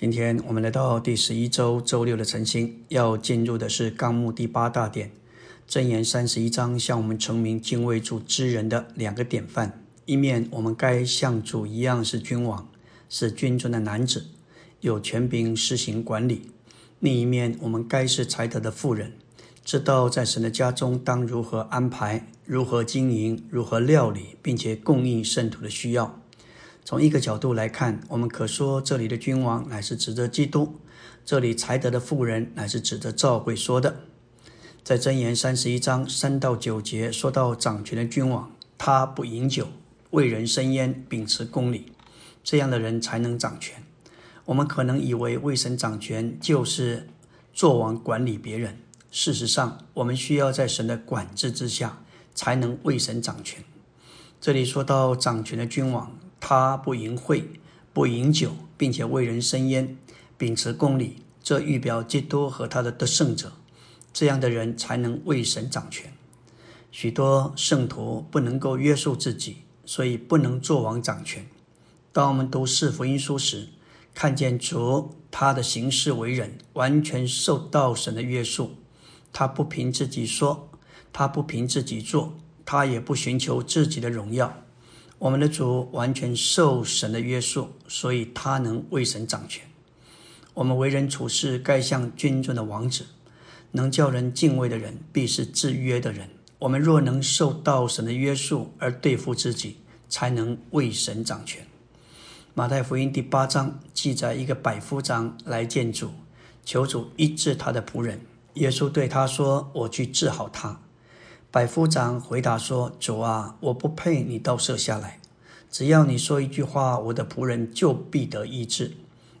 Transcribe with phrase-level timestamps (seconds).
[0.00, 5.10] 今天我们来到第十一周周六的晨星，要进入的是纲目第八大点，
[5.68, 9.84] 箴言三十一章，向我们成名敬畏主之人的两个典范。
[10.06, 12.66] 一面我们该像主一样是君王，
[13.10, 14.24] 是君尊的男子，
[14.80, 16.46] 有权柄施行管理；
[16.98, 19.12] 另一面我们该是才德的妇人，
[19.62, 26.18] 知道在神的家中当如何安排、如何经营、如何料理，并且供应圣徒的需要。
[26.84, 30.74] 从一个角度来看，我们可说这里的君王乃是指着基督；
[31.24, 34.00] 这里才德的妇人乃是指着赵会说的。
[34.82, 39.68] 在箴言三十一章三到九节说到掌权的君王，他不饮酒，
[40.10, 41.92] 为人生烟，秉持公理，
[42.42, 43.82] 这样的人才能掌权。
[44.46, 47.08] 我们可能以为为神掌权就是
[47.52, 48.78] 做王管理别人，
[49.12, 52.02] 事实上，我们需要在神的管制之下，
[52.34, 53.62] 才能为神掌权。
[54.40, 56.18] 这里说到掌权的君王。
[56.40, 57.44] 他不淫秽，
[57.92, 59.96] 不饮酒，并且为人生烟，
[60.36, 63.52] 秉持公理，这预表基督和他的得胜者。
[64.12, 66.12] 这样的人才能为神掌权。
[66.90, 71.46] 许多圣徒不能够约束自己，所以不能做王掌权。
[72.12, 73.68] 当我们读四福音书时，
[74.12, 78.74] 看见主他的行事为人完全受到神的约束，
[79.32, 80.68] 他不凭自己说，
[81.12, 84.64] 他不凭自己做，他也不寻求自己的荣耀。
[85.20, 89.62] 我们的主完全受神的约束，所以他能为神掌权。
[90.54, 93.04] 我们为人处事该像君尊的王子，
[93.72, 96.30] 能叫人敬畏的人必是制约的人。
[96.60, 99.76] 我们若能受到神的约束而对付自己，
[100.08, 101.66] 才能为神掌权。
[102.54, 106.12] 马太福音第八章记载一个百夫长来见主，
[106.64, 108.22] 求主医治他的仆人。
[108.54, 110.80] 耶稣对他说：“我去治好他。”
[111.52, 115.18] 百夫长回答说：“主啊，我不配你倒射下来。
[115.68, 118.92] 只要你说一句话，我的仆人就必得医治，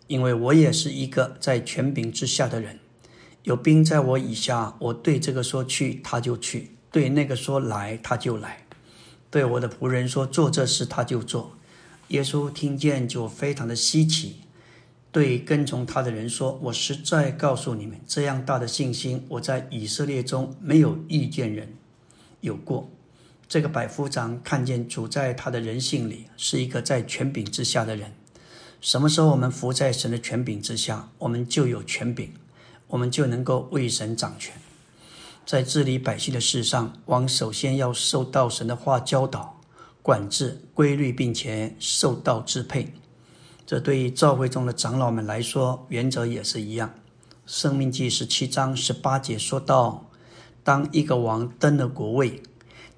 [0.08, 2.80] 因为我也是一个在权柄之下的人。
[3.44, 8.64] 有兵在我以下，我对这个说去，他就去；对那个说来，他就来；
[9.30, 11.52] 对我的仆人说做这事，他就做。”
[12.08, 14.40] 耶稣听见就非常的稀奇，
[15.12, 21.72] 对跟从他的人说：“我实在告诉你们，这样大的信心，我在以色列中没有遇见人。”
[22.40, 22.88] 有过，
[23.48, 28.12] 这个百夫长看见主在他的人性里是一个在权柄之下的人。
[28.80, 32.32] 什么时候我们服在神的权柄之下，我们就有权柄，
[32.88, 34.54] 我们就能够为神掌权。
[35.44, 39.60] 在治理百姓的事上，王首先要受到神的话教导、
[40.00, 42.94] 管制、规律，并且受到支配。
[43.66, 46.94] 这对于教会中的长老们来说，原则也是一样。
[47.44, 50.06] 生命记十七章十八节说到。
[50.62, 52.42] 当一个王登了国位，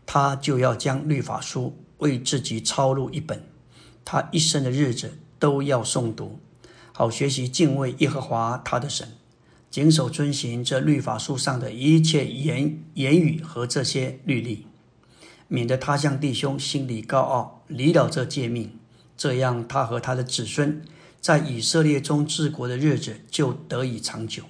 [0.04, 3.44] 他就要将律法书为自己抄录一本，
[4.04, 6.38] 他一生的日子都要诵读，
[6.92, 9.08] 好学习敬畏耶和华他的神，
[9.70, 14.66] 谨守遵行这律法书上的一切言言语和这些律例，
[15.48, 18.78] 免得他向弟兄心里高傲，离了这诫命，
[19.16, 20.82] 这样他和他的子孙
[21.20, 24.42] 在以色列中治国的日子就得以长久。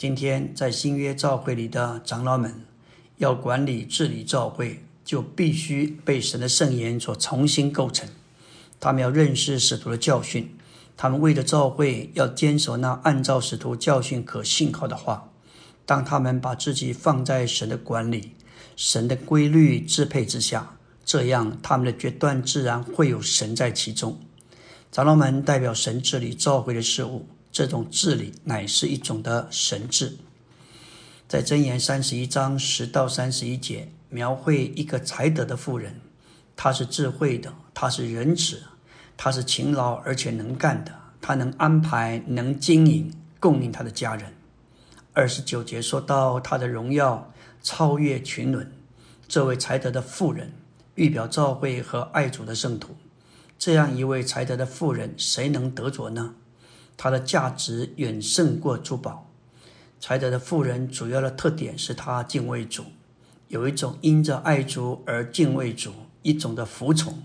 [0.00, 2.64] 今天在新约教会里的长老们，
[3.18, 8.08] 要管理治理教会，就必须被神的圣言所重新构成。
[8.80, 10.56] 他们要认识使徒的教训，
[10.96, 15.28] 他们为了教会要坚守那按照使徒教训可信靠的话。
[15.84, 18.32] 当他们把自己放在神的管理、
[18.76, 24.18] 神的规律支配之下，这样他们的决断自然会有神在其中。
[24.90, 27.26] 长老们代表神治理教会的事物。
[27.52, 30.16] 这种治理乃是一种的神治，
[31.26, 36.00] 在箴言三十一章十到三十一节，描绘一个才德的妇人，
[36.54, 38.62] 她是智慧的，她是仁慈，
[39.16, 44.32] 她是勤劳而且能干的，她能安排，能经营，供应她的家人。
[45.12, 48.72] 二十九节说到她的荣耀超越群伦，
[49.26, 50.52] 这位才德的妇人，
[50.94, 52.94] 预表教会和爱主的圣徒。
[53.58, 56.36] 这样一位才德的妇人，谁能得着呢？
[56.96, 59.26] 它的价值远胜过珠宝。
[59.98, 62.84] 才德的富人主要的特点是他敬畏主，
[63.48, 65.92] 有一种因着爱主而敬畏主，
[66.22, 67.22] 一种的服从、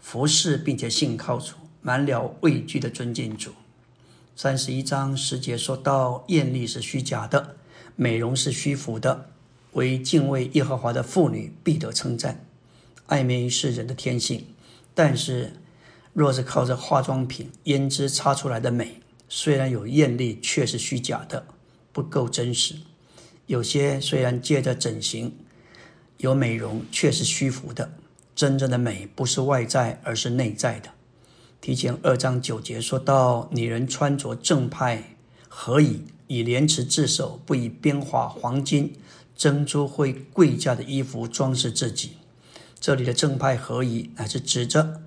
[0.00, 3.52] 服侍，并且信靠主，满了畏惧的尊敬主。
[4.34, 7.56] 三十一章十节说到：艳丽是虚假的，
[7.96, 9.30] 美容是虚浮的，
[9.72, 12.46] 为敬畏耶和华的妇女必得称赞。
[13.06, 14.46] 爱美是人的天性，
[14.94, 15.52] 但是
[16.16, 21.44] 若是靠着化妆品、胭脂擦出来的美，虽然有艳丽，却是虚假的，
[21.92, 22.76] 不够真实。
[23.44, 25.36] 有些虽然借着整形
[26.16, 27.92] 有美容，却是虚浮的。
[28.34, 30.88] 真正的美不是外在，而是内在的。
[31.60, 35.16] 提前二章九节说到：“女人穿着正派
[35.50, 36.00] 何以？
[36.28, 38.94] 以廉耻自守，不以边花、黄金、
[39.36, 42.12] 珍珠或贵价的衣服装饰自己。”
[42.80, 45.02] 这里的正派何以，乃是指着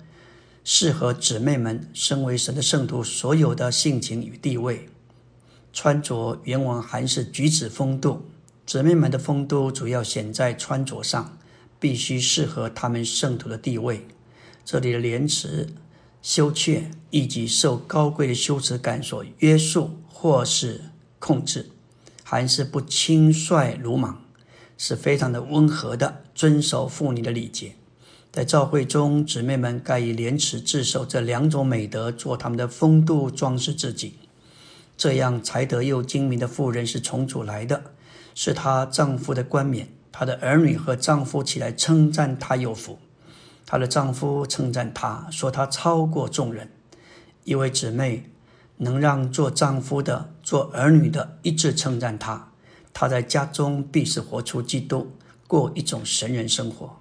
[0.72, 4.88] 适合姊妹们身为神的圣徒所有的性情与地位。
[5.72, 8.22] 穿着原文还是举止风度，
[8.64, 11.36] 姊妹们的风度主要显在穿着上，
[11.80, 14.06] 必须适合他们圣徒的地位。
[14.64, 15.70] 这里的廉耻、
[16.22, 20.82] 羞怯，以及受高贵的羞耻感所约束或是
[21.18, 21.72] 控制，
[22.22, 24.22] 还是不轻率鲁莽，
[24.78, 27.74] 是非常的温和的，遵守妇女的礼节。
[28.32, 34.20] 在教会中，姊妹们该以廉耻自守这两种美德做他们的风度装饰自己。
[34.96, 37.82] 这样才德又精明的妇人是从主来的，
[38.36, 39.88] 是她丈夫的冠冕。
[40.12, 43.00] 她的儿女和丈夫起来称赞她有福。
[43.66, 46.70] 她的丈夫称赞她说她超过众人。
[47.42, 48.30] 一位姊妹
[48.76, 52.52] 能让做丈夫的、做儿女的一致称赞她，
[52.92, 55.10] 她在家中必是活出基督，
[55.48, 56.99] 过一种神人生活。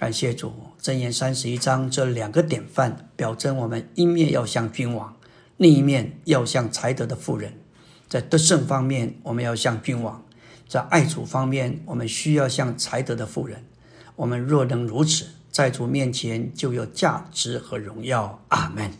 [0.00, 0.50] 感谢主，
[0.80, 5.14] 箴言三十一章这两个典范，表征我们一面要像君王。
[5.58, 7.52] 另一面要像才德的富人，
[8.08, 10.22] 在得胜方面，我们要像君王；
[10.66, 13.62] 在爱主方面，我们需要像才德的富人。
[14.16, 18.42] 我们若能如此，在主面前就有价值和荣耀。
[18.48, 18.90] 阿门。